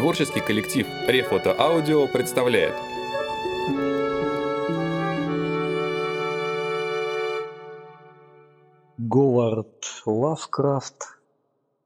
Творческий 0.00 0.40
коллектив 0.40 0.86
Рефото 1.08 1.54
Аудио 1.60 2.06
представляет. 2.08 2.74
Говард 8.96 9.84
Лавкрафт. 10.06 11.18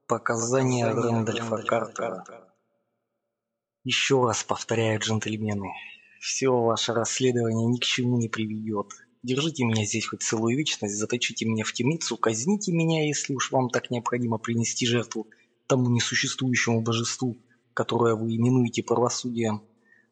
Показания 0.07 0.87
Рэндольфа 0.87 1.57
Картера. 1.57 2.23
Еще 3.83 4.23
раз 4.23 4.45
повторяю, 4.45 5.01
джентльмены, 5.01 5.73
все 6.21 6.51
ваше 6.51 6.93
расследование 6.93 7.67
ни 7.67 7.79
к 7.79 7.83
чему 7.83 8.17
не 8.17 8.29
приведет. 8.29 8.93
Держите 9.23 9.65
меня 9.65 9.83
здесь 9.83 10.07
хоть 10.07 10.23
целую 10.23 10.55
вечность, 10.55 10.95
заточите 10.95 11.45
меня 11.45 11.65
в 11.65 11.73
темницу, 11.73 12.15
казните 12.15 12.71
меня, 12.71 13.05
если 13.05 13.33
уж 13.33 13.51
вам 13.51 13.69
так 13.69 13.91
необходимо 13.91 14.37
принести 14.37 14.85
жертву 14.87 15.27
тому 15.67 15.89
несуществующему 15.89 16.79
божеству, 16.79 17.37
которое 17.75 18.15
вы 18.15 18.35
именуете 18.35 18.81
правосудием, 18.81 19.61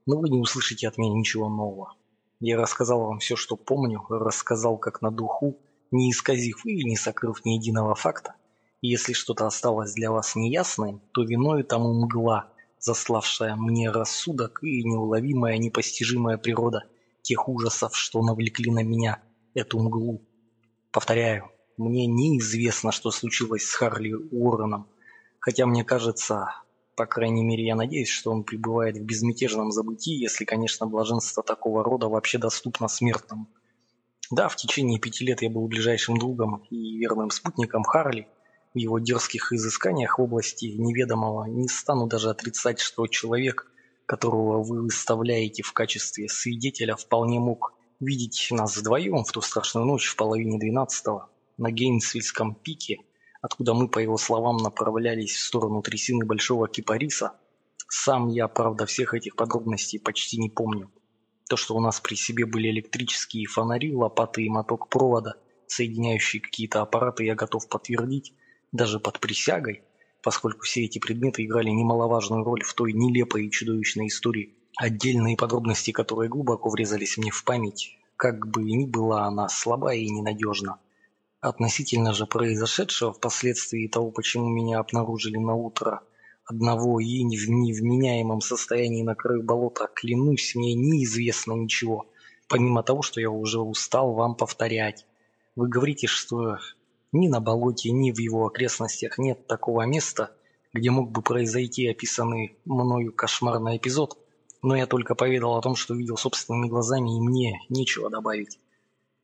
но 0.05 0.19
вы 0.19 0.29
не 0.29 0.37
услышите 0.37 0.87
от 0.87 0.97
меня 0.99 1.17
ничего 1.17 1.49
нового. 1.49 1.95
Я 2.39 2.57
рассказал 2.57 2.99
вам 2.99 3.19
все, 3.19 3.35
что 3.35 3.55
помню, 3.55 4.05
рассказал 4.09 4.77
как 4.77 5.01
на 5.01 5.09
духу, 5.09 5.57
не 5.89 6.11
исказив 6.11 6.65
и 6.65 6.83
не 6.83 6.97
сокрыв 6.97 7.43
ни 7.45 7.51
единого 7.51 7.95
факта. 7.95 8.35
И 8.81 8.89
если 8.89 9.13
что-то 9.13 9.47
осталось 9.47 9.93
для 9.93 10.11
вас 10.11 10.35
неясным, 10.35 11.01
то 11.13 11.23
виной 11.23 11.63
тому 11.63 11.93
мгла, 11.93 12.51
заславшая 12.79 13.55
мне 13.55 13.89
рассудок 13.89 14.61
и 14.61 14.83
неуловимая, 14.83 15.57
непостижимая 15.57 16.37
природа 16.37 16.83
тех 17.21 17.47
ужасов, 17.47 17.95
что 17.95 18.21
навлекли 18.21 18.71
на 18.71 18.83
меня 18.83 19.21
эту 19.53 19.79
мглу. 19.79 20.21
Повторяю, 20.91 21.49
мне 21.77 22.07
неизвестно, 22.07 22.91
что 22.91 23.09
случилось 23.11 23.63
с 23.63 23.73
Харли 23.73 24.11
Уорреном, 24.11 24.87
хотя 25.39 25.65
мне 25.65 25.85
кажется, 25.85 26.49
по 26.95 27.05
крайней 27.05 27.43
мере 27.43 27.65
я 27.65 27.75
надеюсь, 27.75 28.09
что 28.09 28.31
он 28.31 28.43
пребывает 28.43 28.97
в 28.97 29.03
безмятежном 29.03 29.71
забытии, 29.71 30.13
если, 30.13 30.45
конечно, 30.45 30.85
блаженство 30.85 31.43
такого 31.43 31.83
рода 31.83 32.07
вообще 32.07 32.37
доступно 32.37 32.87
смертному. 32.87 33.47
Да, 34.31 34.47
в 34.47 34.55
течение 34.55 34.99
пяти 34.99 35.25
лет 35.25 35.41
я 35.41 35.49
был 35.49 35.67
ближайшим 35.67 36.17
другом 36.17 36.63
и 36.69 36.97
верным 36.97 37.29
спутником 37.29 37.83
Харли 37.83 38.27
в 38.73 38.77
его 38.77 38.99
дерзких 38.99 39.51
изысканиях 39.53 40.17
в 40.17 40.21
области 40.21 40.65
неведомого. 40.65 41.45
Не 41.45 41.67
стану 41.67 42.07
даже 42.07 42.29
отрицать, 42.29 42.79
что 42.79 43.05
человек, 43.07 43.71
которого 44.05 44.63
вы 44.63 44.81
выставляете 44.81 45.61
в 45.63 45.73
качестве 45.73 46.29
свидетеля, 46.29 46.95
вполне 46.95 47.39
мог 47.39 47.73
видеть 47.99 48.47
нас 48.51 48.77
вдвоем 48.77 49.23
в 49.23 49.31
ту 49.31 49.41
страшную 49.41 49.85
ночь 49.85 50.07
в 50.07 50.15
половине 50.15 50.57
двенадцатого 50.57 51.29
на 51.57 51.71
Гейнсвильском 51.71 52.55
пике, 52.55 52.99
откуда 53.43 53.73
мы, 53.73 53.89
по 53.89 53.99
его 53.99 54.17
словам, 54.17 54.57
направлялись 54.57 55.35
в 55.35 55.45
сторону 55.45 55.81
трясины 55.81 56.25
Большого 56.25 56.69
Кипариса. 56.69 57.33
Сам 57.89 58.29
я, 58.29 58.47
правда, 58.47 58.85
всех 58.85 59.13
этих 59.13 59.35
подробностей 59.35 59.99
почти 59.99 60.37
не 60.37 60.49
помню. 60.49 60.89
То, 61.49 61.57
что 61.57 61.75
у 61.75 61.81
нас 61.81 61.99
при 61.99 62.15
себе 62.15 62.45
были 62.45 62.69
электрические 62.69 63.45
фонари, 63.47 63.93
лопаты 63.93 64.43
и 64.43 64.49
моток 64.49 64.87
провода, 64.87 65.35
соединяющие 65.67 66.41
какие-то 66.41 66.81
аппараты, 66.81 67.25
я 67.25 67.35
готов 67.35 67.67
подтвердить, 67.67 68.33
даже 68.71 69.01
под 69.01 69.19
присягой, 69.19 69.83
поскольку 70.23 70.61
все 70.61 70.85
эти 70.85 70.99
предметы 70.99 71.43
играли 71.43 71.69
немаловажную 71.69 72.45
роль 72.45 72.63
в 72.63 72.73
той 72.73 72.93
нелепой 72.93 73.47
и 73.47 73.51
чудовищной 73.51 74.07
истории. 74.07 74.55
Отдельные 74.77 75.35
подробности, 75.35 75.91
которые 75.91 76.29
глубоко 76.29 76.69
врезались 76.69 77.17
мне 77.17 77.29
в 77.29 77.43
память, 77.43 77.97
как 78.15 78.47
бы 78.47 78.63
ни 78.63 78.85
была 78.85 79.25
она 79.25 79.49
слаба 79.49 79.93
и 79.93 80.09
ненадежна. 80.09 80.79
Относительно 81.43 82.13
же 82.13 82.25
произошедшего 82.25 83.11
впоследствии 83.11 83.87
того, 83.87 84.11
почему 84.11 84.47
меня 84.47 84.79
обнаружили 84.79 85.37
на 85.37 85.53
утро– 85.55 86.01
одного 86.45 87.01
и 87.01 87.23
в 87.23 87.49
невменяемом 87.49 88.39
состоянии 88.41 89.03
на 89.03 89.13
краю 89.15 89.43
болота, 89.43 89.89
клянусь, 89.93 90.55
мне 90.55 90.73
неизвестно 90.73 91.53
ничего, 91.53 92.05
помимо 92.47 92.81
того, 92.81 93.01
что 93.01 93.21
я 93.21 93.29
уже 93.29 93.59
устал 93.59 94.13
вам 94.13 94.35
повторять. 94.35 95.05
Вы 95.57 95.67
говорите, 95.67 96.07
что 96.07 96.59
ни 97.11 97.27
на 97.27 97.39
болоте, 97.39 97.91
ни 97.91 98.11
в 98.11 98.19
его 98.19 98.47
окрестностях 98.47 99.17
нет 99.17 99.45
такого 99.45 99.85
места, 99.85 100.31
где 100.73 100.91
мог 100.91 101.11
бы 101.11 101.21
произойти 101.21 101.87
описанный 101.87 102.57
мною 102.65 103.13
кошмарный 103.13 103.77
эпизод, 103.77 104.17
но 104.61 104.75
я 104.75 104.87
только 104.87 105.13
поведал 105.13 105.57
о 105.57 105.61
том, 105.61 105.75
что 105.75 105.93
видел 105.93 106.17
собственными 106.17 106.67
глазами, 106.67 107.17
и 107.17 107.21
мне 107.21 107.59
нечего 107.69 108.09
добавить. 108.09 108.59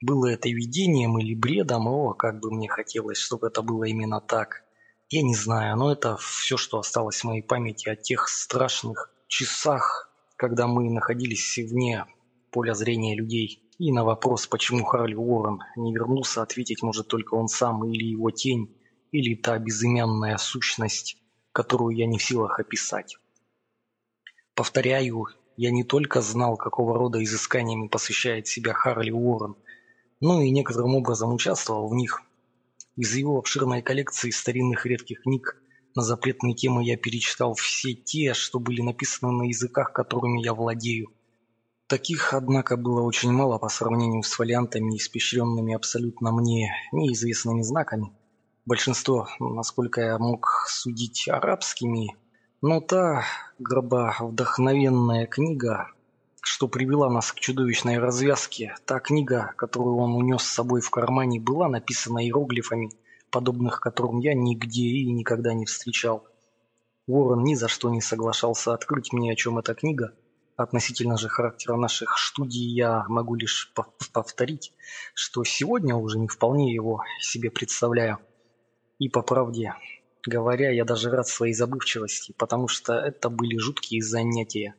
Было 0.01 0.27
это 0.27 0.47
видением 0.47 1.17
или 1.17 1.35
бредом, 1.35 1.87
о, 1.87 2.13
как 2.13 2.39
бы 2.39 2.51
мне 2.51 2.69
хотелось, 2.69 3.17
чтобы 3.17 3.47
это 3.47 3.61
было 3.61 3.83
именно 3.83 4.21
так. 4.21 4.63
Я 5.09 5.23
не 5.23 5.35
знаю, 5.35 5.75
но 5.75 5.91
это 5.91 6.15
все, 6.17 6.55
что 6.55 6.79
осталось 6.79 7.21
в 7.21 7.23
моей 7.25 7.41
памяти 7.41 7.89
о 7.89 7.95
тех 7.95 8.29
страшных 8.29 9.13
часах, 9.27 10.09
когда 10.37 10.67
мы 10.67 10.89
находились 10.89 11.57
вне 11.57 12.05
поля 12.51 12.73
зрения 12.73 13.15
людей. 13.15 13.69
И 13.77 13.91
на 13.91 14.03
вопрос, 14.03 14.47
почему 14.47 14.85
Харли 14.85 15.15
Уоррен 15.15 15.59
не 15.75 15.93
вернулся, 15.93 16.41
ответить 16.41 16.81
может 16.81 17.07
только 17.07 17.35
он 17.35 17.47
сам 17.47 17.83
или 17.85 18.05
его 18.05 18.31
тень, 18.31 18.75
или 19.11 19.35
та 19.35 19.57
безымянная 19.57 20.37
сущность, 20.37 21.17
которую 21.51 21.95
я 21.95 22.05
не 22.05 22.17
в 22.17 22.23
силах 22.23 22.59
описать. 22.59 23.17
Повторяю, 24.53 25.25
я 25.57 25.71
не 25.71 25.83
только 25.83 26.21
знал, 26.21 26.55
какого 26.57 26.97
рода 26.97 27.23
изысканиями 27.23 27.87
посвящает 27.87 28.47
себя 28.47 28.73
Харли 28.73 29.11
Уоррен, 29.11 29.55
но 30.19 30.41
и 30.41 30.50
некоторым 30.50 30.96
образом 30.96 31.34
участвовал 31.34 31.90
в 31.90 31.96
них– 31.96 32.22
из 33.00 33.16
его 33.16 33.38
обширной 33.38 33.81
коллекции 33.81 34.30
старинных 34.30 34.85
редких 34.85 35.22
книг 35.22 35.56
на 35.96 36.02
запретные 36.02 36.53
темы 36.53 36.84
я 36.84 36.97
перечитал 36.97 37.53
все 37.53 37.94
те, 37.94 38.34
что 38.34 38.59
были 38.59 38.81
написаны 38.81 39.31
на 39.31 39.44
языках, 39.44 39.94
которыми 39.94 40.44
я 40.44 40.53
владею. 40.53 41.08
Таких, 41.88 42.34
однако, 42.34 42.75
было 42.75 43.02
очень 43.03 43.31
мало 43.31 43.58
по 43.58 43.69
сравнению 43.69 44.22
с 44.22 44.34
фолиантами, 44.34 44.97
испещренными 44.97 45.74
абсолютно 45.74 46.34
мне 46.34 46.74
неизвестными 46.91 47.62
знаками. 47.62 48.12
Большинство, 48.66 49.29
насколько 49.40 50.02
я 50.02 50.18
мог 50.18 50.66
судить, 50.68 51.29
арабскими, 51.29 52.18
но 52.62 52.81
та 52.81 53.24
гроба 53.59 54.13
вдохновенная 54.19 55.25
книга, 55.25 55.94
что 56.49 56.67
привела 56.67 57.11
нас 57.11 57.31
к 57.31 57.39
чудовищной 57.39 57.99
развязке. 57.99 58.75
Та 58.85 58.99
книга, 58.99 59.53
которую 59.55 59.97
он 59.97 60.15
унес 60.15 60.41
с 60.41 60.51
собой 60.51 60.81
в 60.81 60.89
кармане, 60.89 61.39
была 61.39 61.69
написана 61.69 62.25
иероглифами, 62.25 62.89
подобных 63.29 63.79
которым 63.79 64.17
я 64.17 64.33
нигде 64.33 64.81
и 64.81 65.11
никогда 65.11 65.53
не 65.53 65.67
встречал. 65.67 66.25
Уоррен 67.05 67.43
ни 67.43 67.53
за 67.53 67.67
что 67.67 67.91
не 67.91 68.01
соглашался 68.01 68.73
открыть 68.73 69.13
мне, 69.13 69.31
о 69.31 69.35
чем 69.35 69.59
эта 69.59 69.75
книга. 69.75 70.15
Относительно 70.57 71.19
же 71.19 71.29
характера 71.29 71.75
наших 71.75 72.17
студий 72.17 72.73
я 72.73 73.05
могу 73.07 73.35
лишь 73.35 73.71
повторить, 74.11 74.73
что 75.13 75.43
сегодня 75.43 75.95
уже 75.95 76.17
не 76.17 76.27
вполне 76.27 76.73
его 76.73 77.03
себе 77.21 77.51
представляю. 77.51 78.17
И 78.97 79.07
по 79.07 79.21
правде 79.21 79.75
говоря, 80.25 80.71
я 80.71 80.83
даже 80.83 81.11
рад 81.11 81.27
своей 81.27 81.53
забывчивости, 81.53 82.33
потому 82.35 82.67
что 82.67 82.95
это 82.95 83.29
были 83.29 83.55
жуткие 83.59 84.01
занятия 84.01 84.73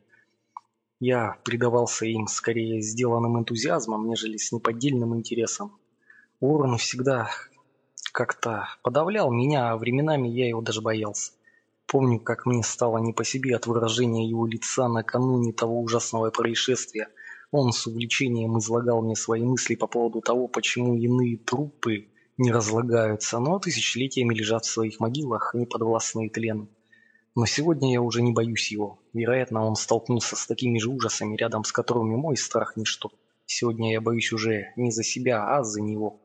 я 1.01 1.35
предавался 1.43 2.05
им 2.05 2.27
скорее 2.27 2.79
сделанным 2.79 3.39
энтузиазмом, 3.39 4.07
нежели 4.07 4.37
с 4.37 4.51
неподдельным 4.51 5.15
интересом. 5.15 5.75
Уоррен 6.39 6.77
всегда 6.77 7.27
как-то 8.13 8.67
подавлял 8.83 9.31
меня, 9.31 9.71
а 9.71 9.77
временами 9.77 10.27
я 10.27 10.47
его 10.47 10.61
даже 10.61 10.81
боялся. 10.81 11.31
Помню, 11.87 12.19
как 12.19 12.45
мне 12.45 12.61
стало 12.61 12.99
не 12.99 13.13
по 13.13 13.25
себе 13.25 13.55
от 13.55 13.65
выражения 13.65 14.29
его 14.29 14.45
лица 14.45 14.87
накануне 14.87 15.53
того 15.53 15.81
ужасного 15.81 16.29
происшествия. 16.29 17.07
Он 17.49 17.73
с 17.73 17.87
увлечением 17.87 18.59
излагал 18.59 19.01
мне 19.01 19.15
свои 19.15 19.41
мысли 19.41 19.73
по 19.73 19.87
поводу 19.87 20.21
того, 20.21 20.47
почему 20.47 20.95
иные 20.95 21.37
трупы 21.37 22.09
не 22.37 22.51
разлагаются, 22.51 23.39
но 23.39 23.57
тысячелетиями 23.57 24.35
лежат 24.35 24.65
в 24.65 24.71
своих 24.71 24.99
могилах, 24.99 25.55
не 25.55 25.65
подвластные 25.65 26.29
тлену. 26.29 26.67
Но 27.33 27.45
сегодня 27.45 27.93
я 27.93 28.01
уже 28.01 28.21
не 28.21 28.33
боюсь 28.33 28.71
его. 28.71 28.99
Вероятно, 29.13 29.65
он 29.65 29.75
столкнулся 29.75 30.35
с 30.35 30.45
такими 30.45 30.79
же 30.79 30.89
ужасами, 30.89 31.37
рядом 31.37 31.63
с 31.63 31.71
которыми 31.71 32.15
мой 32.15 32.35
страх 32.35 32.75
ничто. 32.75 33.11
Сегодня 33.45 33.93
я 33.93 34.01
боюсь 34.01 34.33
уже 34.33 34.73
не 34.75 34.91
за 34.91 35.03
себя, 35.03 35.55
а 35.55 35.63
за 35.63 35.81
него. 35.81 36.21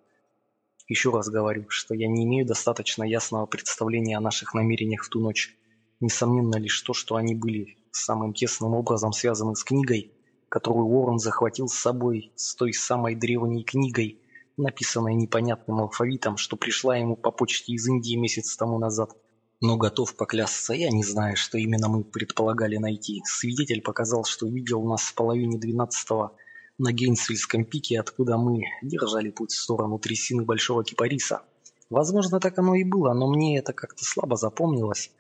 Еще 0.89 1.11
раз 1.11 1.29
говорю, 1.29 1.67
что 1.69 1.95
я 1.95 2.09
не 2.09 2.25
имею 2.25 2.47
достаточно 2.47 3.05
ясного 3.05 3.47
представления 3.47 4.17
о 4.17 4.21
наших 4.21 4.55
намерениях 4.55 5.05
в 5.05 5.09
ту 5.09 5.21
ночь. 5.21 5.57
Несомненно 6.01 6.57
лишь 6.57 6.81
то, 6.83 6.93
что 6.93 7.17
они 7.17 7.35
были 7.35 7.77
самым 7.93 8.35
тесным 8.35 8.75
образом 8.75 9.13
связаны 9.13 9.57
с 9.57 9.65
книгой, 9.65 10.13
которую 10.49 10.87
Уоррен 10.87 11.19
захватил 11.19 11.69
с 11.69 11.75
собой, 11.75 12.33
с 12.37 12.55
той 12.55 12.73
самой 12.73 13.15
древней 13.15 13.65
книгой, 13.65 14.21
написанной 14.57 15.15
непонятным 15.15 15.81
алфавитом, 15.81 16.37
что 16.37 16.57
пришла 16.57 16.97
ему 16.97 17.17
по 17.17 17.31
почте 17.31 17.73
из 17.73 17.87
Индии 17.89 18.17
месяц 18.17 18.57
тому 18.57 18.79
назад. 18.79 19.17
Но 19.63 19.79
готов 19.79 20.15
поклясться, 20.17 20.75
я 20.75 20.91
не 20.91 21.03
знаю, 21.03 21.37
что 21.37 21.57
именно 21.57 21.89
мы 21.89 22.05
предполагали 22.05 22.77
найти. 22.77 23.23
Свидетель 23.25 23.81
показал, 23.81 24.25
что 24.25 24.47
видел 24.47 24.83
нас 24.83 25.03
в 25.03 25.15
половине 25.15 25.59
двенадцатого 25.59 26.37
на 26.77 26.93
Гейнсвильском 26.93 27.65
пике, 27.65 27.99
откуда 27.99 28.37
мы 28.37 28.65
держали 28.83 29.31
путь 29.31 29.53
в 29.53 29.59
сторону 29.59 29.99
трясины 29.99 30.45
Большого 30.45 30.85
Кипариса. 30.85 31.41
Возможно, 31.89 32.39
так 32.39 32.59
оно 32.59 32.75
и 32.75 32.85
было, 32.85 33.15
но 33.15 33.31
мне 33.31 33.59
это 33.59 33.73
как-то 33.73 34.05
слабо 34.05 34.37
запомнилось. 34.37 35.11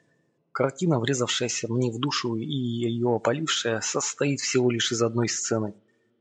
Картина, 0.52 1.00
врезавшаяся 1.00 1.72
мне 1.72 1.90
в 1.90 1.98
душу 1.98 2.36
и 2.36 2.44
ее 2.44 3.16
опалившая, 3.16 3.80
состоит 3.80 4.40
всего 4.40 4.70
лишь 4.70 4.92
из 4.92 5.00
одной 5.00 5.30
сцены. 5.30 5.74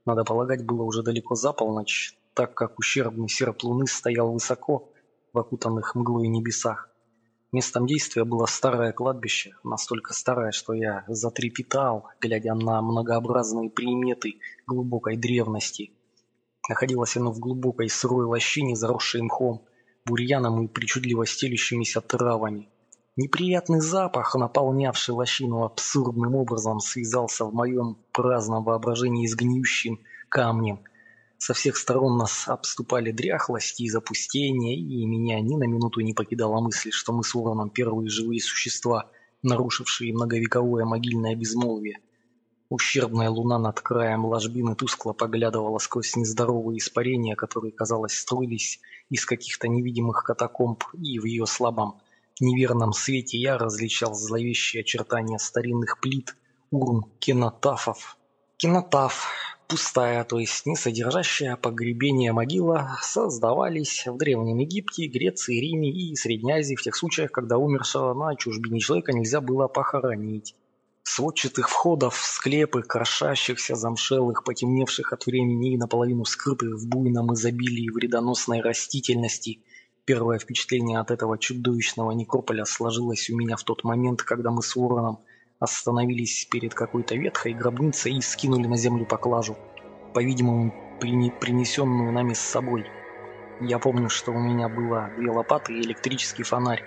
Надо 0.06 0.24
полагать, 0.24 0.64
было 0.64 0.84
уже 0.84 1.04
далеко 1.04 1.36
за 1.36 1.52
полночь, 1.52 2.16
так 2.34 2.54
как 2.54 2.80
ущербный 2.80 3.28
серп 3.28 3.64
луны 3.64 3.88
стоял 3.88 4.32
высоко 4.32 4.90
в 5.34 5.40
окутанных 5.40 5.96
мглой 5.96 6.28
небесах. 6.28 6.95
Местом 7.56 7.86
действия 7.86 8.26
было 8.26 8.48
старое 8.48 8.92
кладбище, 8.92 9.54
настолько 9.64 10.14
старое, 10.14 10.52
что 10.52 10.74
я 10.74 11.06
затрепетал, 11.08 12.10
глядя 12.20 12.54
на 12.54 12.82
многообразные 12.82 13.70
приметы 13.70 14.40
глубокой 14.68 15.16
древности. 15.16 15.94
Находилось 16.68 17.16
оно 17.16 17.32
в 17.32 17.40
глубокой 17.40 17.88
сырой 17.88 18.26
лощине, 18.26 18.76
заросшей 18.76 19.22
мхом, 19.22 19.64
бурьяном 20.06 20.66
и 20.66 20.68
причудливо 20.68 21.26
стелющимися 21.26 22.02
травами. 22.02 22.68
Неприятный 23.16 23.80
запах, 23.80 24.36
наполнявший 24.36 25.16
лощину 25.16 25.64
абсурдным 25.64 26.36
образом, 26.36 26.82
связался 26.82 27.46
в 27.46 27.54
моем 27.54 27.98
праздном 28.12 28.66
воображении 28.66 29.28
с 29.28 29.34
гниющим 29.34 30.02
камнем– 30.28 30.82
со 31.38 31.54
всех 31.54 31.78
сторон 31.78 32.18
нас 32.18 32.48
обступали 32.48 33.12
дряхлости 33.12 33.84
и 33.84 33.90
запустение, 33.90 34.76
и 34.78 35.06
меня 35.06 35.40
ни 35.42 35.56
на 35.56 35.66
минуту 35.66 36.02
не 36.02 36.14
покидала 36.14 36.62
мысль, 36.62 36.92
что 36.92 37.14
мы 37.14 37.24
с 37.24 37.34
Вороном 37.34 37.70
первые 37.70 38.10
живые 38.10 38.42
существа, 38.42 39.10
нарушившие 39.44 40.14
многовековое 40.14 40.86
могильное 40.86 41.36
безмолвие. 41.36 42.00
Ущербная 42.70 43.30
луна 43.30 43.60
над 43.60 43.80
краем 43.80 44.26
ложбины 44.26 44.76
тускло 44.76 45.14
поглядывала 45.14 45.78
сквозь 45.78 46.16
нездоровые 46.16 46.80
испарения, 46.80 47.36
которые, 47.36 47.72
казалось, 47.72 48.18
струились 48.18 48.80
из 49.10 49.26
каких-то 49.26 49.68
невидимых 49.68 50.24
катакомб, 50.24 50.84
и 50.94 51.20
в 51.20 51.26
ее 51.26 51.46
слабом, 51.46 52.02
неверном 52.40 52.92
свете 52.94 53.38
я 53.38 53.58
различал 53.58 54.16
зловещие 54.16 54.82
очертания 54.82 55.38
старинных 55.38 56.00
плит, 56.00 56.36
урн, 56.72 57.04
кинотафов. 57.20 58.18
Кинотаф 58.58 59.55
пустая, 59.68 60.24
то 60.24 60.40
есть 60.40 60.66
не 60.66 60.76
содержащая 60.76 61.56
погребение 61.56 62.32
могила, 62.32 62.98
создавались 63.02 64.06
в 64.06 64.18
Древнем 64.18 64.58
Египте, 64.60 65.08
Греции, 65.08 65.60
Риме 65.60 65.90
и 65.90 66.16
Средней 66.16 66.54
Азии 66.54 66.76
в 66.76 66.82
тех 66.82 66.96
случаях, 66.96 67.32
когда 67.32 67.58
умершего 67.58 68.14
на 68.14 68.36
чужбине 68.36 68.80
человека 68.80 69.14
нельзя 69.14 69.42
было 69.42 69.68
похоронить. 69.68 70.56
Сводчатых 71.04 71.70
входов 71.70 72.16
в 72.16 72.26
склепы, 72.26 72.82
крошащихся, 72.82 73.76
замшелых, 73.76 74.44
потемневших 74.44 75.14
от 75.14 75.26
времени 75.26 75.74
и 75.74 75.78
наполовину 75.78 76.26
скрытых 76.26 76.76
в 76.76 76.88
буйном 76.88 77.34
изобилии 77.34 77.90
вредоносной 77.90 78.62
растительности. 78.62 79.60
Первое 80.06 80.40
впечатление 80.40 81.00
от 81.00 81.12
этого 81.12 81.38
чудовищного 81.38 82.12
некрополя 82.12 82.66
сложилось 82.66 83.30
у 83.30 83.38
меня 83.38 83.56
в 83.56 83.64
тот 83.64 83.84
момент, 83.84 84.24
когда 84.24 84.52
мы 84.52 84.62
с 84.62 84.76
Вороном– 84.76 85.20
остановились 85.60 86.46
перед 86.52 86.74
какой-то 86.74 87.16
ветхой 87.16 87.54
гробницей 87.54 88.14
и 88.14 88.22
скинули 88.22 88.68
на 88.68 88.78
землю 88.78 89.06
поклажу, 89.06 89.58
по-видимому, 90.14 90.74
принесенную 91.00 92.12
нами 92.12 92.34
с 92.34 92.40
собой. 92.40 92.86
Я 93.62 93.80
помню, 93.80 94.10
что 94.10 94.32
у 94.32 94.40
меня 94.40 94.68
было 94.68 95.10
две 95.18 95.32
лопаты 95.32 95.74
и 95.74 95.82
электрический 95.82 96.44
фонарь, 96.44 96.84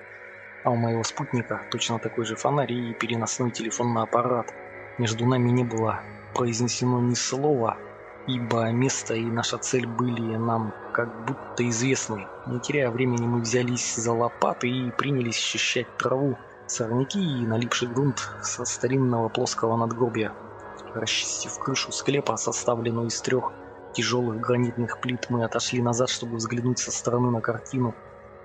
а 0.64 0.70
у 0.70 0.76
моего 0.76 1.02
спутника 1.02 1.62
точно 1.70 1.98
такой 1.98 2.24
же 2.24 2.36
фонарь 2.36 2.72
и 2.72 2.94
переносной 2.94 3.50
телефонный 3.50 4.02
аппарат. 4.02 4.52
Между 4.98 5.24
нами 5.26 5.50
не 5.50 5.64
было 5.64 6.00
произнесено 6.34 7.00
ни 7.00 7.14
слова, 7.14 7.78
ибо 8.26 8.70
место 8.70 9.14
и 9.14 9.24
наша 9.24 9.58
цель 9.58 9.86
были 9.86 10.36
нам 10.36 10.74
как 10.92 11.26
будто 11.26 11.66
известны. 11.68 12.26
Не 12.46 12.60
теряя 12.60 12.90
времени, 12.90 13.26
мы 13.26 13.40
взялись 13.40 13.94
за 13.94 14.12
лопаты 14.12 14.68
и 14.68 14.90
принялись 14.90 15.36
счищать 15.36 15.96
траву, 15.96 16.36
сорняки 16.70 17.20
и 17.20 17.46
налипший 17.46 17.88
грунт 17.88 18.28
со 18.42 18.64
старинного 18.64 19.28
плоского 19.28 19.76
надгробия. 19.76 20.32
Расчистив 20.94 21.58
крышу 21.58 21.92
склепа, 21.92 22.36
составленную 22.36 23.08
из 23.08 23.20
трех 23.20 23.52
тяжелых 23.92 24.40
гранитных 24.40 25.00
плит, 25.00 25.26
мы 25.28 25.44
отошли 25.44 25.82
назад, 25.82 26.08
чтобы 26.08 26.36
взглянуть 26.36 26.78
со 26.78 26.90
стороны 26.90 27.30
на 27.30 27.40
картину, 27.40 27.94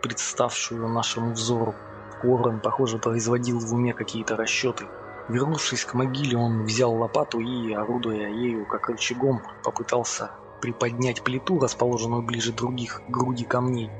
представшую 0.01 0.87
нашему 0.87 1.33
взору. 1.33 1.75
Уоррен, 2.23 2.59
похоже, 2.59 2.97
производил 2.97 3.59
в 3.59 3.73
уме 3.73 3.93
какие-то 3.93 4.35
расчеты. 4.35 4.85
Вернувшись 5.29 5.85
к 5.85 5.93
могиле, 5.93 6.37
он 6.37 6.63
взял 6.63 6.93
лопату 6.93 7.39
и, 7.39 7.73
орудуя 7.73 8.29
ею 8.29 8.65
как 8.65 8.89
рычагом, 8.89 9.41
попытался 9.63 10.31
приподнять 10.61 11.23
плиту, 11.23 11.59
расположенную 11.59 12.21
ближе 12.21 12.53
других 12.53 13.01
к 13.05 13.09
груди 13.09 13.45
камней, 13.45 13.91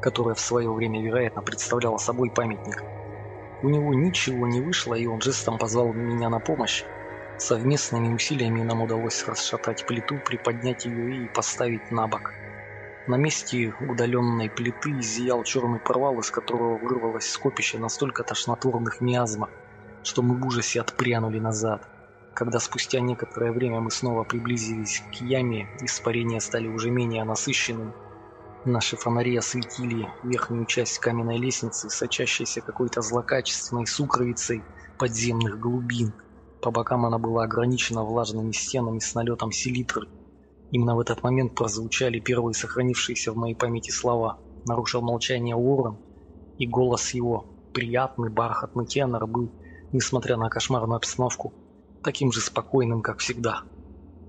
которая 0.00 0.34
в 0.34 0.40
свое 0.40 0.70
время, 0.72 1.02
вероятно, 1.02 1.42
представляла 1.42 1.98
собой 1.98 2.30
памятник. 2.30 2.82
У 3.62 3.68
него 3.68 3.94
ничего 3.94 4.46
не 4.46 4.60
вышло, 4.60 4.94
и 4.94 5.06
он 5.06 5.20
жестом 5.20 5.58
позвал 5.58 5.92
меня 5.92 6.28
на 6.28 6.40
помощь. 6.40 6.84
Совместными 7.38 8.08
усилиями 8.08 8.62
нам 8.62 8.82
удалось 8.82 9.26
расшатать 9.26 9.86
плиту, 9.86 10.18
приподнять 10.24 10.84
ее 10.84 11.24
и 11.24 11.28
поставить 11.28 11.90
на 11.90 12.06
бок. 12.06 12.32
На 13.06 13.16
месте 13.16 13.72
удаленной 13.80 14.50
плиты 14.50 15.00
зиял 15.00 15.44
черный 15.44 15.78
провал, 15.78 16.18
из 16.18 16.30
которого 16.30 16.76
вырвалось 16.76 17.28
скопище 17.28 17.78
настолько 17.78 18.24
тошнотворных 18.24 19.00
миазмов, 19.00 19.50
что 20.02 20.22
мы 20.22 20.36
в 20.36 20.46
ужасе 20.46 20.80
отпрянули 20.80 21.38
назад. 21.38 21.88
Когда 22.34 22.58
спустя 22.58 23.00
некоторое 23.00 23.52
время 23.52 23.80
мы 23.80 23.90
снова 23.90 24.24
приблизились 24.24 25.02
к 25.12 25.20
яме, 25.22 25.68
испарения 25.80 26.40
стали 26.40 26.68
уже 26.68 26.90
менее 26.90 27.24
насыщенными, 27.24 27.94
Наши 28.66 28.96
фонари 28.96 29.36
осветили 29.36 30.08
верхнюю 30.24 30.66
часть 30.66 30.98
каменной 30.98 31.38
лестницы, 31.38 31.88
сочащейся 31.88 32.60
какой-то 32.60 33.00
злокачественной 33.00 33.86
сукровицей 33.86 34.64
подземных 34.98 35.60
глубин. 35.60 36.12
По 36.60 36.72
бокам 36.72 37.06
она 37.06 37.16
была 37.18 37.44
ограничена 37.44 38.02
влажными 38.02 38.50
стенами 38.50 38.98
с 38.98 39.14
налетом 39.14 39.52
селитры. 39.52 40.08
Именно 40.72 40.96
в 40.96 40.98
этот 40.98 41.22
момент 41.22 41.54
прозвучали 41.54 42.18
первые 42.18 42.54
сохранившиеся 42.54 43.30
в 43.30 43.36
моей 43.36 43.54
памяти 43.54 43.92
слова. 43.92 44.40
Нарушил 44.64 45.00
молчание 45.00 45.54
Уоррен, 45.54 45.98
и 46.58 46.66
голос 46.66 47.14
его, 47.14 47.46
приятный 47.72 48.30
бархатный 48.30 48.84
тенор, 48.84 49.28
был, 49.28 49.52
несмотря 49.92 50.36
на 50.36 50.48
кошмарную 50.48 50.96
обстановку, 50.96 51.54
таким 52.02 52.32
же 52.32 52.40
спокойным, 52.40 53.00
как 53.00 53.18
всегда. 53.18 53.62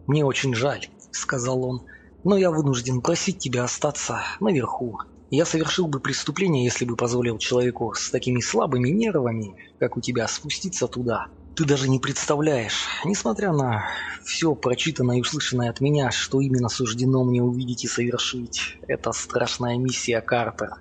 «Мне 0.05 0.23
очень 0.23 0.53
жаль»,— 0.53 0.85
сказал 1.11 1.65
он,— 1.65 1.81
но 2.27 2.35
я 2.35 2.51
вынужден 2.51 2.99
просить 3.01 3.39
тебя 3.39 3.63
остаться 3.63 4.19
наверху. 4.41 4.99
Я 5.29 5.45
совершил 5.45 5.87
бы 5.87 6.01
преступление, 6.01 6.65
если 6.65 6.83
бы 6.83 6.97
позволил 6.97 7.37
человеку 7.37 7.93
с 7.95 8.11
такими 8.11 8.41
слабыми 8.41 8.89
нервами, 8.89 9.55
как 9.79 9.95
у 9.95 10.01
тебя, 10.01 10.27
спуститься 10.27 10.89
туда. 10.89 11.27
Ты 11.55 11.63
даже 11.63 11.89
не 11.89 11.99
представляешь, 11.99 12.83
несмотря 13.05 13.53
на 13.53 13.85
все 14.25 14.55
прочитанное 14.55 15.19
и 15.19 15.21
услышанное 15.21 15.69
от 15.69 15.79
меня, 15.79 16.11
что 16.11 16.41
именно 16.41 16.67
суждено 16.67 17.23
мне 17.23 17.41
увидеть 17.41 17.85
и 17.85 17.87
совершить. 17.87 18.77
Это 18.89 19.13
страшная 19.13 19.77
миссия 19.77 20.19
Картер. 20.19 20.71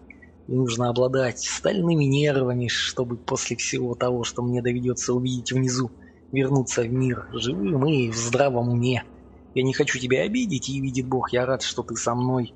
И 0.49 0.53
нужно 0.53 0.88
обладать 0.88 1.38
стальными 1.38 2.07
нервами, 2.07 2.67
чтобы 2.67 3.17
после 3.19 3.57
всего 3.57 3.95
того, 3.95 4.25
что 4.25 4.43
мне 4.43 4.62
доведется 4.62 5.15
увидеть 5.15 5.53
внизу, 5.53 5.93
вернуться 6.33 6.83
в 6.83 6.91
мир 6.91 7.29
живым 7.33 7.87
и 7.87 8.11
в 8.11 8.17
здравом 8.17 8.71
уме. 8.71 9.05
Я 9.57 9.63
не 9.63 9.73
хочу 9.73 9.99
тебя 9.99 10.21
обидеть, 10.21 10.69
и 10.69 10.83
видит 10.83 11.09
Бог, 11.09 11.33
я 11.33 11.47
рад, 11.47 11.63
что 11.63 11.83
ты 11.83 11.97
со 11.97 12.15
мной. 12.15 12.53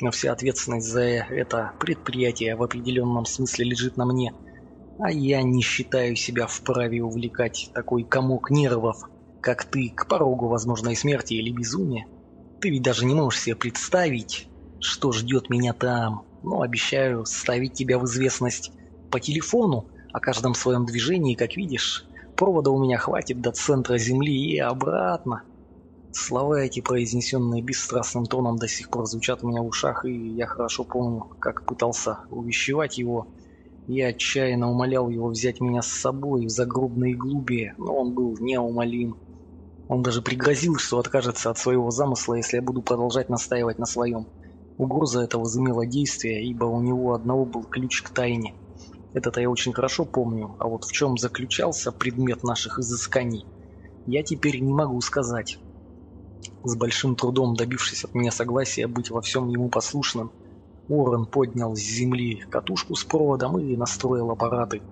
Но 0.00 0.12
вся 0.12 0.30
ответственность 0.30 0.86
за 0.86 1.00
это 1.00 1.72
предприятие 1.80 2.54
в 2.54 2.62
определенном 2.62 3.24
смысле 3.24 3.64
лежит 3.64 3.96
на 3.96 4.06
мне. 4.06 4.32
А 5.00 5.10
я 5.10 5.42
не 5.42 5.62
считаю 5.62 6.14
себя 6.14 6.46
вправе 6.46 7.02
увлекать 7.02 7.72
такой 7.74 8.04
комок 8.04 8.52
нервов, 8.52 8.98
как 9.40 9.64
ты, 9.64 9.90
к 9.96 10.06
порогу 10.06 10.46
возможной 10.46 10.94
смерти 10.94 11.34
или 11.34 11.50
безумия. 11.50 12.06
Ты 12.60 12.70
ведь 12.70 12.84
даже 12.84 13.04
не 13.04 13.16
можешь 13.16 13.40
себе 13.40 13.56
представить, 13.56 14.46
что 14.78 15.10
ждет 15.10 15.50
меня 15.50 15.72
там. 15.72 16.22
Но 16.44 16.62
обещаю 16.62 17.24
ставить 17.24 17.72
тебя 17.72 17.98
в 17.98 18.04
известность 18.04 18.70
по 19.10 19.18
телефону 19.18 19.88
о 20.12 20.20
каждом 20.20 20.54
своем 20.54 20.86
движении, 20.86 21.34
как 21.34 21.56
видишь. 21.56 22.06
Провода 22.36 22.70
у 22.70 22.80
меня 22.80 22.98
хватит 22.98 23.40
до 23.40 23.50
центра 23.50 23.98
Земли 23.98 24.52
и 24.52 24.58
обратно. 24.60 25.42
Слова 26.16 26.60
эти, 26.60 26.80
произнесенные 26.80 27.60
бесстрастным 27.60 28.26
тоном, 28.26 28.56
до 28.56 28.68
сих 28.68 28.88
пор 28.88 29.06
звучат 29.06 29.42
у 29.42 29.48
меня 29.48 29.62
в 29.62 29.66
ушах, 29.66 30.04
и 30.04 30.12
я 30.12 30.46
хорошо 30.46 30.84
помню, 30.84 31.24
как 31.40 31.66
пытался 31.66 32.20
увещевать 32.30 32.98
его. 32.98 33.32
Я 33.88 34.06
отчаянно 34.08 34.70
умолял 34.70 35.08
его 35.08 35.28
взять 35.28 35.60
меня 35.60 35.82
с 35.82 35.88
собой 35.88 36.46
в 36.46 36.50
загробные 36.50 37.16
глуби, 37.16 37.72
но 37.78 37.96
он 37.96 38.14
был 38.14 38.36
неумолим. 38.38 39.16
Он 39.88 40.04
даже 40.04 40.22
пригрозил, 40.22 40.76
что 40.76 41.00
откажется 41.00 41.50
от 41.50 41.58
своего 41.58 41.90
замысла, 41.90 42.34
если 42.34 42.58
я 42.58 42.62
буду 42.62 42.80
продолжать 42.80 43.28
настаивать 43.28 43.80
на 43.80 43.86
своем. 43.86 44.28
Угроза 44.76 45.20
эта 45.20 45.36
возымела 45.36 45.84
действие, 45.84 46.48
ибо 46.48 46.66
у 46.66 46.80
него 46.80 47.14
одного 47.14 47.44
был 47.44 47.64
ключ 47.64 48.02
к 48.02 48.10
тайне. 48.10 48.54
Это-то 49.12 49.40
я 49.40 49.50
очень 49.50 49.72
хорошо 49.72 50.04
помню, 50.04 50.54
а 50.60 50.68
вот 50.68 50.84
в 50.84 50.92
чем 50.92 51.18
заключался 51.18 51.90
предмет 51.90 52.44
наших 52.44 52.78
изысканий, 52.78 53.48
я 54.06 54.22
теперь 54.22 54.60
не 54.60 54.72
могу 54.72 55.00
сказать. 55.00 55.58
С 56.62 56.76
большим 56.76 57.16
трудом 57.16 57.54
добившись 57.54 58.04
от 58.04 58.14
меня 58.14 58.30
согласия 58.30 58.86
быть 58.86 59.10
во 59.10 59.20
всем 59.20 59.48
ему 59.48 59.68
послушным, 59.68 60.32
Уоррен 60.88 61.26
поднял 61.26 61.74
с 61.74 61.80
земли 61.80 62.40
катушку 62.50 62.94
с 62.94 63.04
проводом 63.04 63.58
и 63.58 63.76
настроил 63.76 64.30
аппараты. 64.30 64.82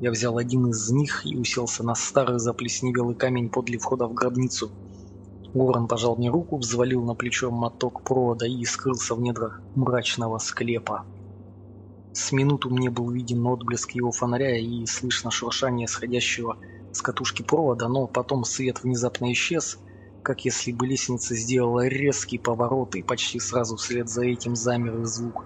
Я 0.00 0.10
взял 0.10 0.36
один 0.38 0.68
из 0.68 0.90
них 0.90 1.22
и 1.24 1.36
уселся 1.36 1.82
на 1.82 1.94
старый 1.94 2.38
заплесневелый 2.38 3.14
камень 3.14 3.50
подле 3.50 3.78
входа 3.78 4.06
в 4.06 4.14
гробницу. 4.14 4.70
Уоррен 5.52 5.88
пожал 5.88 6.16
мне 6.16 6.30
руку, 6.30 6.58
взвалил 6.58 7.02
на 7.04 7.14
плечо 7.14 7.50
моток 7.50 8.02
провода 8.04 8.46
и 8.46 8.64
скрылся 8.64 9.14
в 9.14 9.20
недрах 9.20 9.62
мрачного 9.74 10.38
склепа. 10.38 11.04
С 12.12 12.32
минуту 12.32 12.70
мне 12.70 12.90
был 12.90 13.10
виден 13.10 13.46
отблеск 13.46 13.92
его 13.92 14.10
фонаря 14.10 14.58
и 14.58 14.84
слышно 14.86 15.30
шуршание 15.30 15.88
сходящего 15.88 16.58
с 16.92 17.02
катушки 17.02 17.42
провода, 17.42 17.88
но 17.88 18.06
потом 18.06 18.44
свет 18.44 18.82
внезапно 18.82 19.32
исчез, 19.32 19.78
как 20.22 20.44
если 20.44 20.72
бы 20.72 20.86
лестница 20.86 21.34
сделала 21.34 21.86
резкий 21.86 22.38
поворот 22.38 22.94
и 22.94 23.02
почти 23.02 23.40
сразу 23.40 23.76
вслед 23.76 24.08
за 24.08 24.24
этим 24.24 24.54
замер 24.56 25.00
и 25.00 25.04
звук. 25.04 25.44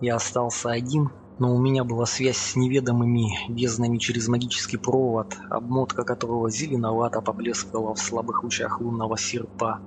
Я 0.00 0.16
остался 0.16 0.70
один, 0.70 1.10
но 1.38 1.54
у 1.54 1.58
меня 1.58 1.84
была 1.84 2.06
связь 2.06 2.36
с 2.36 2.56
неведомыми 2.56 3.50
безднами 3.50 3.98
через 3.98 4.28
магический 4.28 4.76
провод, 4.76 5.36
обмотка 5.48 6.04
которого 6.04 6.50
зеленовато 6.50 7.22
поблескивала 7.22 7.94
в 7.94 7.98
слабых 7.98 8.44
лучах 8.44 8.80
лунного 8.80 9.16
серпа. 9.16 9.80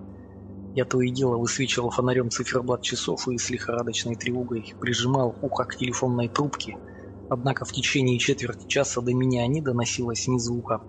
Я 0.75 0.85
то 0.85 0.99
и 1.01 1.11
дело 1.11 1.37
высвечивал 1.37 1.91
фонарем 1.91 2.31
циферблат 2.31 2.81
часов 2.81 3.27
и 3.27 3.37
с 3.37 3.51
лихорадочной 3.51 4.15
тревогой 4.15 4.73
прижимал 4.79 5.35
ухо 5.41 5.65
к 5.65 5.75
телефонной 5.75 6.27
трубке, 6.27 6.77
однако 7.29 7.65
в 7.65 7.71
течение 7.71 8.17
четверти 8.17 8.67
часа 8.67 9.01
до 9.01 9.13
меня 9.13 9.45
не 9.45 9.61
доносилось 9.61 10.27
ни 10.27 10.39
звука. 10.39 10.81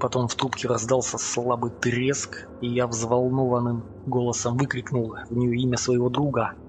Потом 0.00 0.28
в 0.28 0.34
трубке 0.34 0.68
раздался 0.68 1.18
слабый 1.18 1.72
треск, 1.72 2.48
и 2.60 2.68
я 2.68 2.86
взволнованным 2.86 3.84
голосом 4.06 4.56
выкрикнул 4.56 5.16
в 5.28 5.36
нее 5.36 5.60
имя 5.60 5.76
своего 5.76 6.08
друга– 6.08 6.54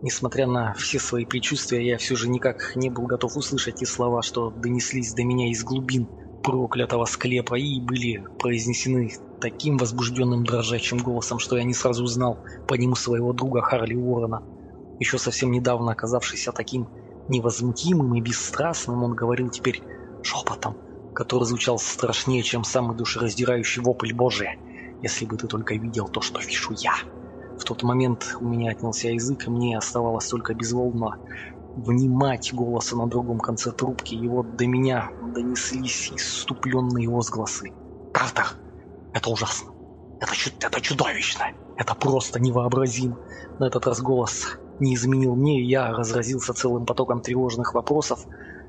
Несмотря 0.00 0.46
на 0.46 0.74
все 0.74 1.00
свои 1.00 1.24
предчувствия, 1.24 1.84
я 1.84 1.98
все 1.98 2.14
же 2.14 2.28
никак 2.28 2.72
не 2.76 2.88
был 2.88 3.06
готов 3.06 3.36
услышать 3.36 3.76
те 3.76 3.86
слова, 3.86 4.22
что 4.22 4.50
донеслись 4.50 5.12
до 5.12 5.24
меня 5.24 5.50
из 5.50 5.64
глубин 5.64 6.08
проклятого 6.44 7.04
склепа 7.04 7.56
и 7.56 7.80
были 7.80 8.24
произнесены 8.38 9.10
таким 9.40 9.76
возбужденным 9.76 10.44
дрожащим 10.44 10.98
голосом, 10.98 11.40
что 11.40 11.56
я 11.56 11.64
не 11.64 11.74
сразу 11.74 12.04
узнал 12.04 12.38
по 12.68 12.74
нему 12.74 12.94
своего 12.94 13.32
друга 13.32 13.60
Харли 13.60 13.96
Уоррена. 13.96 14.42
Еще 15.00 15.18
совсем 15.18 15.50
недавно 15.50 15.92
оказавшийся 15.92 16.52
таким 16.52 16.88
невозмутимым 17.26 18.14
и 18.14 18.20
бесстрастным, 18.20 19.02
он 19.02 19.16
говорил 19.16 19.50
теперь 19.50 19.82
шепотом, 20.22 20.76
который 21.18 21.46
звучал 21.46 21.80
страшнее, 21.80 22.44
чем 22.44 22.62
самый 22.62 22.96
душераздирающий 22.96 23.82
вопль 23.82 24.12
Божий. 24.12 24.50
«Если 25.02 25.26
бы 25.26 25.36
ты 25.36 25.48
только 25.48 25.74
видел 25.74 26.06
то, 26.06 26.20
что 26.20 26.40
вижу 26.40 26.72
я!» 26.74 26.94
В 27.58 27.64
тот 27.64 27.82
момент 27.82 28.36
у 28.40 28.44
меня 28.44 28.70
отнялся 28.70 29.08
язык, 29.08 29.48
и 29.48 29.50
мне 29.50 29.76
оставалось 29.76 30.28
только 30.28 30.54
безволно 30.54 31.16
внимать 31.74 32.54
голоса 32.54 32.96
на 32.96 33.08
другом 33.08 33.40
конце 33.40 33.72
трубки, 33.72 34.14
и 34.14 34.28
вот 34.28 34.54
до 34.54 34.68
меня 34.68 35.10
донеслись 35.34 36.12
иступленные 36.14 37.08
возгласы. 37.08 37.72
«Картер! 38.14 38.46
Это 39.12 39.30
ужасно! 39.30 39.72
Это, 40.20 40.36
чу 40.36 40.50
это 40.60 40.80
чудовищно! 40.80 41.46
Это 41.76 41.96
просто 41.96 42.38
невообразимо!» 42.38 43.18
На 43.58 43.66
этот 43.66 43.88
раз 43.88 44.00
голос 44.00 44.56
не 44.78 44.94
изменил 44.94 45.34
мне, 45.34 45.60
и 45.60 45.68
я 45.68 45.90
разразился 45.90 46.54
целым 46.54 46.86
потоком 46.86 47.22
тревожных 47.22 47.74
вопросов. 47.74 48.24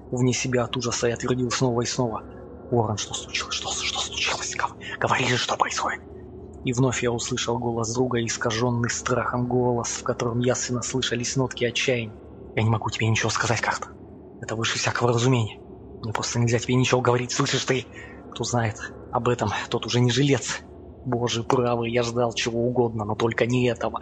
Вне 0.09 0.33
себя 0.33 0.63
от 0.63 0.75
ужаса 0.75 1.07
я 1.07 1.15
твердил 1.15 1.51
снова 1.51 1.81
и 1.81 1.85
снова. 1.85 2.23
«Уоррен, 2.71 2.97
что 2.97 3.13
случилось? 3.13 3.55
Что, 3.55 3.69
что 3.71 3.99
случилось? 3.99 4.55
Говори 4.99 5.25
же, 5.27 5.37
что 5.37 5.55
происходит!» 5.55 6.01
И 6.63 6.73
вновь 6.73 7.01
я 7.01 7.11
услышал 7.11 7.57
голос 7.57 7.93
друга, 7.93 8.23
искаженный 8.23 8.89
страхом 8.89 9.47
голос, 9.47 9.89
в 9.89 10.03
котором 10.03 10.39
ясно 10.39 10.81
слышались 10.81 11.35
нотки 11.35 11.63
отчаяния. 11.63 12.13
«Я 12.55 12.63
не 12.63 12.69
могу 12.69 12.89
тебе 12.89 13.07
ничего 13.07 13.29
сказать, 13.29 13.61
Карта. 13.61 13.87
Это 14.41 14.55
выше 14.55 14.77
всякого 14.77 15.13
разумения. 15.13 15.59
Мне 16.01 16.11
просто 16.11 16.39
нельзя 16.39 16.59
тебе 16.59 16.75
ничего 16.75 17.01
говорить, 17.01 17.31
слышишь 17.31 17.65
ты? 17.65 17.85
Кто 18.31 18.43
знает 18.43 18.75
об 19.11 19.29
этом, 19.29 19.49
тот 19.69 19.85
уже 19.85 19.99
не 19.99 20.11
жилец. 20.11 20.61
Боже 21.05 21.43
правый, 21.43 21.91
я 21.91 22.03
ждал 22.03 22.33
чего 22.33 22.61
угодно, 22.67 23.05
но 23.05 23.15
только 23.15 23.45
не 23.45 23.67
этого». 23.67 23.99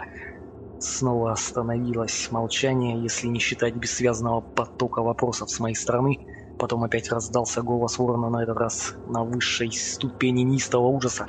Снова 0.80 1.32
остановилось 1.32 2.28
молчание, 2.30 3.02
если 3.02 3.28
не 3.28 3.40
считать 3.40 3.76
бессвязного 3.76 4.42
потока 4.42 5.02
вопросов 5.02 5.50
с 5.50 5.60
моей 5.60 5.76
стороны. 5.76 6.20
Потом 6.58 6.84
опять 6.84 7.12
раздался 7.12 7.62
голос 7.62 8.00
ворона 8.00 8.30
на 8.30 8.44
этот 8.44 8.58
раз 8.58 8.96
на 9.06 9.24
высшей 9.24 9.72
ступени 9.72 10.42
нистого 10.42 10.88
ужаса. 10.88 11.26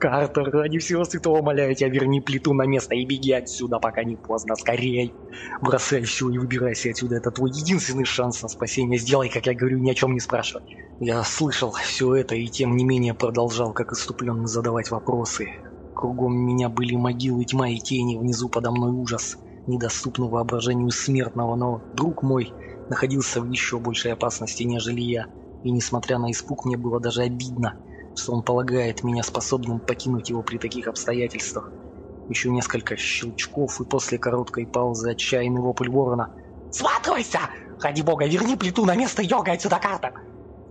Картер, 0.00 0.50
ради 0.50 0.78
всего 0.78 1.04
святого 1.04 1.38
умоляю 1.38 1.74
тебя, 1.74 1.88
верни 1.88 2.20
плиту 2.20 2.52
на 2.52 2.66
место 2.66 2.94
и 2.94 3.06
беги 3.06 3.32
отсюда, 3.32 3.78
пока 3.78 4.02
не 4.02 4.16
поздно. 4.16 4.56
Скорей! 4.56 5.14
Бросай 5.60 6.02
все 6.02 6.28
и 6.30 6.38
выбирайся 6.38 6.90
отсюда. 6.90 7.16
Это 7.16 7.30
твой 7.30 7.50
единственный 7.50 8.04
шанс 8.04 8.42
на 8.42 8.48
спасение. 8.48 8.98
Сделай, 8.98 9.28
как 9.28 9.46
я 9.46 9.54
говорю, 9.54 9.78
ни 9.78 9.90
о 9.90 9.94
чем 9.94 10.12
не 10.12 10.20
спрашивай. 10.20 10.64
Я 10.98 11.22
слышал 11.24 11.72
все 11.72 12.14
это 12.16 12.34
и 12.34 12.46
тем 12.48 12.76
не 12.76 12.84
менее 12.84 13.14
продолжал, 13.14 13.72
как 13.72 13.92
иступленно 13.92 14.46
задавать 14.46 14.90
вопросы. 14.90 15.48
Кругом 15.94 16.36
меня 16.36 16.68
были 16.68 16.96
могилы, 16.96 17.44
тьма 17.44 17.68
и 17.68 17.78
тени, 17.78 18.16
внизу 18.16 18.48
подо 18.48 18.72
мной 18.72 18.90
ужас, 18.90 19.36
недоступный 19.66 20.28
воображению 20.28 20.90
смертного, 20.90 21.54
но 21.54 21.82
друг 21.92 22.22
мой 22.22 22.52
находился 22.90 23.40
в 23.40 23.50
еще 23.50 23.78
большей 23.78 24.12
опасности, 24.12 24.62
нежели 24.62 25.00
я. 25.00 25.26
И 25.62 25.70
несмотря 25.70 26.18
на 26.18 26.30
испуг, 26.30 26.64
мне 26.64 26.76
было 26.76 27.00
даже 27.00 27.22
обидно– 27.22 27.78
что 28.16 28.32
он 28.32 28.42
полагает 28.42 29.02
меня 29.02 29.22
способным 29.22 29.80
покинуть 29.80 30.30
его 30.30 30.42
при 30.42 30.58
таких 30.58 30.86
обстоятельствах. 30.86 31.70
Еще 32.28 32.50
несколько 32.50 32.96
щелчков, 32.96 33.80
и 33.80 33.84
после 33.84 34.18
короткой 34.18 34.66
паузы 34.66 35.10
отчаянный 35.10 35.60
вопль 35.60 35.90
ворона. 35.90 36.34
«Сматывайся! 36.70 37.40
Ради 37.80 38.02
бога, 38.02 38.26
верни 38.26 38.56
плиту 38.56 38.84
на 38.84 38.94
место, 38.94 39.22
йога 39.22 39.52
отсюда 39.52 39.78
карта!» 39.78 40.12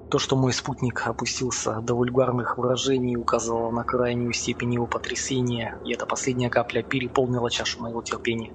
То, 0.09 0.19
что 0.19 0.35
мой 0.35 0.53
спутник 0.53 1.07
опустился 1.07 1.79
до 1.81 1.95
вульгарных 1.95 2.57
выражений, 2.57 3.17
указывало 3.17 3.71
на 3.71 3.83
крайнюю 3.83 4.33
степень 4.33 4.73
его 4.73 4.85
потрясения, 4.85 5.77
и 5.85 5.93
эта 5.93 6.05
последняя 6.05 6.49
капля 6.49 6.83
переполнила 6.83 7.49
чашу 7.49 7.81
моего 7.81 8.01
терпения. 8.01 8.51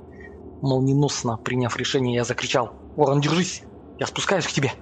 Молниеносно 0.60 1.36
приняв 1.36 1.76
решение, 1.76 2.16
я 2.16 2.24
закричал 2.24 2.72
«Ворон, 2.98 3.20
держись! 3.20 3.62
Я 4.00 4.08
спускаюсь 4.08 4.46
к 4.46 4.50
тебе!» 4.50 4.72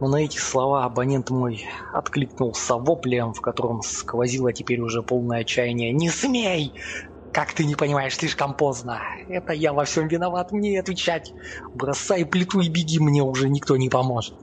но 0.00 0.08
на 0.08 0.24
эти 0.24 0.38
слова 0.38 0.84
абонент 0.84 1.28
мой 1.28 1.64
откликнулся 1.92 2.76
воплем, 2.76 3.34
в 3.34 3.40
котором 3.42 3.82
сквозило 3.82 4.52
теперь 4.52 4.80
уже 4.80 5.02
полное 5.02 5.42
отчаяние. 5.42 5.92
«Не 5.92 6.08
смей! 6.08 6.72
Как 7.30 7.52
ты 7.52 7.66
не 7.66 7.76
понимаешь, 7.76 8.16
слишком 8.16 8.54
поздно. 8.54 9.00
Это 9.28 9.52
я 9.52 9.74
во 9.74 9.84
всем 9.84 10.08
виноват, 10.08 10.50
мне 10.50 10.80
отвечать. 10.80 11.34
Бросай 11.74 12.24
плиту 12.24 12.60
и 12.60 12.70
беги, 12.70 12.98
мне 12.98 13.22
уже 13.22 13.50
никто 13.50 13.76
не 13.76 13.90
поможет». 13.90 14.34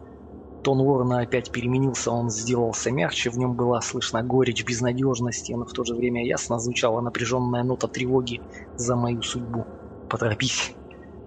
Тон 0.64 0.80
Уоррена 0.80 1.22
опять 1.22 1.52
переменился, 1.52 2.12
он 2.12 2.30
сделался 2.30 2.92
мягче, 2.92 3.32
в 3.32 3.38
нем 3.40 3.56
была 3.56 3.82
слышна 3.82 4.22
горечь 4.22 4.64
безнадежности, 4.64 5.54
но 5.54 5.66
в 5.66 5.74
то 5.74 5.84
же 5.84 5.96
время 5.96 6.24
ясно 6.24 6.60
звучала 6.60 7.02
напряженная 7.02 7.64
нота 7.64 7.88
тревоги 7.88 8.40
за 8.78 8.96
мою 8.96 9.24
судьбу. 9.24 9.66
«Поторопись, 10.08 10.74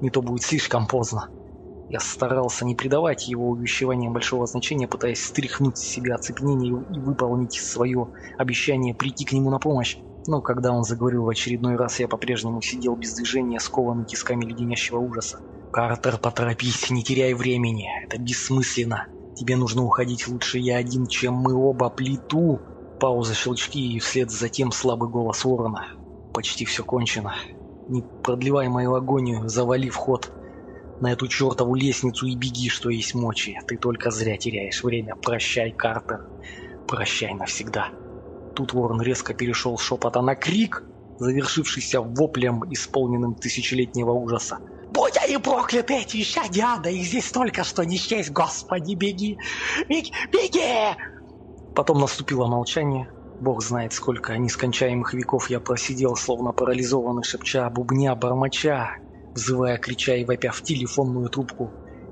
не 0.01 0.11
то 0.11 0.23
будет 0.23 0.45
слишком 0.45 0.87
поздно». 0.87 1.29
Я 1.93 2.01
старался 2.01 2.65
не 2.65 2.75
придавать 2.75 3.29
его 3.29 3.51
увещеваниям 3.51 4.15
большого 4.15 4.47
значения, 4.47 4.89
пытаясь 4.89 5.23
стряхнуть 5.23 5.77
с 5.77 5.83
себя 5.83 6.15
оцепенение 6.15 6.73
и 6.91 6.99
выполнить 6.99 7.53
свое 7.53 8.09
обещание 8.39 8.95
прийти 8.95 9.27
к 9.27 9.33
нему 9.33 9.51
на 9.51 9.59
помощь. 9.59 9.99
Но 10.27 10.41
когда 10.41 10.73
он 10.73 10.85
заговорил 10.85 11.25
в 11.25 11.29
очередной 11.29 11.77
раз, 11.77 12.01
я 12.01 12.09
по-прежнему 12.09 12.63
сидел 12.63 12.97
без 12.97 13.13
движения, 13.15 13.61
скованный 13.61 14.07
тисками 14.07 14.47
леденящего 14.47 15.01
ужаса. 15.01 15.41
«Картер, 15.71 16.17
поторопись, 16.17 16.89
не 16.89 17.05
теряй 17.05 17.35
времени. 17.35 17.91
Это 18.07 18.19
бессмысленно. 18.19 19.09
Тебе 19.35 19.57
нужно 19.57 19.83
уходить 19.83 20.27
лучше 20.29 20.61
я 20.61 20.79
один, 20.79 21.07
чем 21.07 21.35
мы 21.35 21.55
оба 21.55 21.91
плиту». 21.91 22.61
Пауза, 23.01 23.35
щелчки 23.35 23.97
и 23.97 23.99
вслед 23.99 24.31
за 24.31 24.49
тем 24.49 24.73
слабый 24.73 25.11
голос 25.11 25.45
ворона. 25.45 25.89
«Почти 26.33 26.65
все 26.65 26.85
кончено. 26.85 27.35
Не 27.89 28.03
продлевай 28.23 28.69
мою 28.69 28.95
агонию, 28.95 29.47
завали 29.47 29.91
вход 29.91 30.33
на 31.03 31.11
эту 31.11 31.27
чертову 31.27 31.75
лестницу 31.75 32.27
и 32.27 32.37
беги, 32.37 32.69
что 32.69 32.89
есть 32.89 33.15
мочи. 33.15 33.59
Ты 33.67 33.77
только 33.77 34.13
зря 34.13 34.37
теряешь 34.37 34.85
время. 34.85 35.17
Прощай, 35.17 35.73
Картер. 35.73 36.21
Прощай 36.87 37.35
навсегда. 37.35 37.89
Тут 38.55 38.73
Ворон 38.73 39.03
резко 39.03 39.35
перешел 39.35 39.77
с 39.77 39.83
шепота 39.83 40.23
на 40.23 40.37
крик, 40.37 40.85
завершившийся 41.19 42.01
воплем, 42.01 42.63
исполненным 42.71 43.35
тысячелетнего 43.35 44.13
ужаса. 44.13 44.59
«Будь 44.93 45.17
они 45.17 45.39
прокляты, 45.39 45.95
эти 45.95 46.23
щадяда! 46.23 46.91
Их 46.91 47.05
здесь 47.05 47.27
столько, 47.27 47.65
что 47.65 47.83
не 47.83 47.97
счесть, 47.97 48.31
Господи, 48.31 48.95
беги! 48.95 49.39
Беги! 49.89 50.13
Беги!» 50.31 50.95
Потом 51.75 51.99
наступило 51.99 52.47
молчание. 52.47 53.09
Бог 53.41 53.65
знает, 53.65 53.93
сколько 53.93 54.37
нескончаемых 54.37 55.15
веков 55.15 55.51
я 55.51 55.59
просидел, 55.59 56.15
словно 56.15 56.53
парализованный, 56.53 57.25
шепча, 57.25 57.69
бубня, 57.71 58.15
бормоча, 58.15 58.99
взывая, 59.35 59.79
крича 59.79 60.15
и 60.15 60.25
вопя 60.25 60.51
в 60.51 60.63
телефонную 60.63 61.29
трубку. 61.29 61.71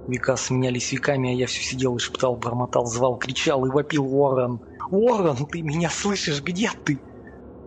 Века 0.09 0.37
сменялись 0.37 0.93
веками, 0.93 1.31
а 1.31 1.35
я 1.35 1.47
все 1.47 1.63
сидел 1.63 1.97
и 1.97 1.99
шептал, 1.99 2.37
бормотал, 2.37 2.87
звал, 2.87 3.19
кричал 3.19 3.65
и 3.67 3.71
вопил 3.71 4.05
Уоррен. 4.05 4.61
«Уоррен, 4.91 5.47
ты 5.47 5.63
меня 5.63 5.89
слышишь? 5.91 6.43
Где 6.43 6.71
ты?» 6.85 6.99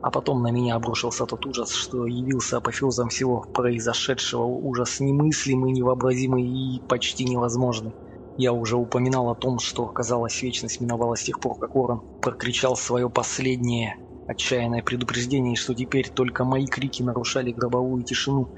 А 0.02 0.12
потом 0.12 0.44
на 0.44 0.52
меня 0.52 0.76
обрушился 0.76 1.26
тот 1.26 1.46
ужас, 1.46 1.72
что 1.72 2.06
явился 2.06 2.58
апофеозом 2.58 3.08
всего 3.08 3.42
произошедшего. 3.42 4.44
Ужас 4.44 5.00
немыслимый, 5.00 5.72
невообразимый 5.72 6.44
и 6.44 6.82
почти 6.90 7.24
невозможный. 7.24 7.94
Я 8.36 8.52
уже 8.52 8.76
упоминал 8.76 9.30
о 9.30 9.36
том, 9.36 9.60
что, 9.60 9.86
казалось, 9.88 10.42
вечность 10.42 10.82
миновала 10.82 11.16
с 11.16 11.24
тех 11.24 11.40
пор, 11.40 11.58
как 11.58 11.76
Орен 11.76 12.02
прокричал 12.22 12.76
свое 12.76 13.10
последнее 13.10 13.96
отчаянное 14.28 14.82
предупреждение, 14.82 15.56
что 15.56 15.74
теперь 15.74 16.10
только 16.10 16.44
мои 16.44 16.66
крики 16.66 17.04
нарушали 17.04 17.52
гробовую 17.52 18.04
тишину. 18.04 18.50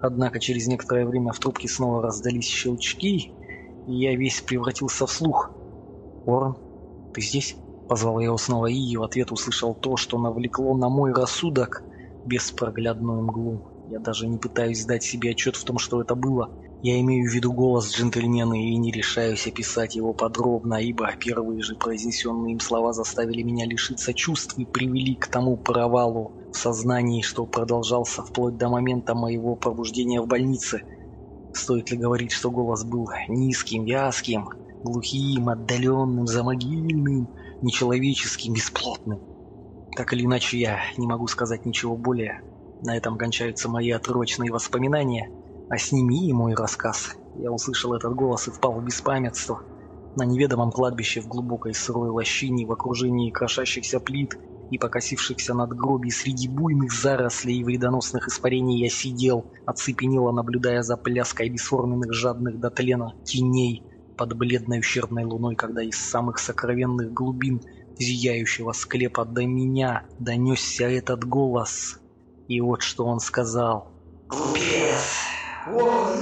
Однако 0.00 0.40
через 0.40 0.66
некоторое 0.66 1.06
время 1.06 1.32
в 1.32 1.38
трубке 1.38 1.68
снова 1.68 2.02
раздались 2.02 2.46
щелчки, 2.46 3.34
и 3.86 3.92
я 3.92 4.16
весь 4.16 4.40
превратился 4.42 5.06
в 5.06 5.12
слух. 5.12 5.56
«Орен, 6.24 6.56
ты 7.12 7.20
здесь?» 7.22 7.56
Позвал 7.88 8.20
я 8.20 8.26
его 8.26 8.36
снова 8.36 8.66
и 8.66 8.96
в 8.96 9.02
ответ 9.02 9.32
услышал 9.32 9.74
то, 9.74 9.96
что 9.96 10.18
навлекло 10.18 10.76
на 10.76 10.90
мой 10.90 11.14
рассудок 11.14 11.84
беспроглядную 12.22 13.22
мглу. 13.22 13.66
Я 13.86 13.98
даже 13.98 14.26
не 14.28 14.36
пытаюсь 14.36 14.84
дать 14.84 15.02
себе 15.02 15.30
отчет 15.30 15.56
в 15.56 15.64
том, 15.64 15.78
что 15.78 16.02
это 16.02 16.14
было. 16.14 16.54
Я 16.80 17.00
имею 17.00 17.28
в 17.28 17.34
виду 17.34 17.52
голос 17.52 17.92
джентльмена 17.92 18.54
и 18.54 18.76
не 18.76 18.92
решаюсь 18.92 19.48
описать 19.48 19.96
его 19.96 20.14
подробно, 20.14 20.76
ибо 20.76 21.12
первые 21.18 21.60
же 21.60 21.74
произнесенные 21.74 22.52
им 22.52 22.60
слова 22.60 22.92
заставили 22.92 23.42
меня 23.42 23.66
лишиться 23.66 24.14
чувств 24.14 24.56
и 24.56 24.64
привели 24.64 25.16
к 25.16 25.26
тому 25.26 25.56
провалу 25.58 26.36
в 26.52 26.56
сознании, 26.56 27.22
что 27.22 27.46
продолжался 27.46 28.22
вплоть 28.22 28.56
до 28.56 28.68
момента 28.68 29.16
моего 29.16 29.56
пробуждения 29.56 30.20
в 30.20 30.28
больнице. 30.28 30.82
Стоит 31.50 31.90
ли 31.90 31.98
говорить, 31.98 32.30
что 32.30 32.52
голос 32.52 32.84
был 32.84 33.08
низким, 33.26 33.84
вязким, 33.84 34.48
глухим, 34.84 35.48
отдаленным, 35.48 36.28
замогильным, 36.28 37.32
нечеловеческим, 37.60 38.52
бесплотным? 38.52 39.24
Так 39.96 40.12
или 40.12 40.26
иначе, 40.26 40.58
я 40.60 40.80
не 40.96 41.08
могу 41.08 41.26
сказать 41.26 41.64
ничего 41.64 41.96
более. 41.96 42.40
На 42.80 42.96
этом 42.96 43.18
кончаются 43.18 43.68
мои 43.68 43.90
отрочные 43.90 44.52
воспоминания– 44.52 45.28
а 45.70 45.78
сними 45.78 46.28
и 46.28 46.32
мой 46.32 46.54
рассказ. 46.54 47.16
Я 47.36 47.52
услышал 47.52 47.94
этот 47.94 48.14
голос 48.14 48.48
и 48.48 48.50
впал 48.50 48.80
в 48.80 48.84
беспамятство. 48.84 49.62
На 50.16 50.24
неведомом 50.24 50.72
кладбище 50.72 51.20
в 51.20 51.28
глубокой 51.28 51.74
сырой 51.74 52.10
лощине 52.10 52.66
в 52.66 52.72
окружении 52.72 53.30
крошащихся 53.30 54.00
плит 54.00 54.38
и 54.70 54.78
покосившихся 54.78 55.54
надгробий 55.54 56.10
среди 56.10 56.48
буйных 56.48 56.92
зарослей 56.92 57.58
и 57.58 57.64
вредоносных 57.64 58.28
испарений 58.28 58.80
я 58.80 58.90
сидел, 58.90 59.46
оцепенело 59.66 60.32
наблюдая 60.32 60.82
за 60.82 60.96
пляской 60.96 61.48
бесформенных 61.48 62.12
жадных 62.12 62.58
до 62.58 62.70
тлена 62.70 63.14
теней 63.24 63.82
под 64.16 64.36
бледной 64.36 64.80
ущербной 64.80 65.24
луной, 65.24 65.54
когда 65.54 65.82
из 65.82 65.96
самых 65.96 66.38
сокровенных 66.38 67.12
глубин 67.12 67.62
зияющего 67.98 68.72
склепа 68.72 69.24
до 69.24 69.46
меня 69.46 70.06
донесся 70.18 70.84
этот 70.84 71.24
голос. 71.24 72.00
И 72.48 72.60
вот 72.60 72.82
что 72.82 73.04
он 73.04 73.20
сказал. 73.20 73.92
«Глупец!» 74.28 74.77
Вот 75.70 75.84
вновь 75.84 76.17